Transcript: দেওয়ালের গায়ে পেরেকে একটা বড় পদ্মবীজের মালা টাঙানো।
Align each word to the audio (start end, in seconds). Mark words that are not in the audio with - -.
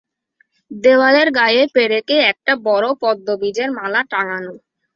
দেওয়ালের 0.71 1.27
গায়ে 1.31 1.63
পেরেকে 1.75 2.15
একটা 2.31 2.53
বড় 2.65 2.87
পদ্মবীজের 3.01 3.69
মালা 3.71 4.01
টাঙানো। 4.11 4.53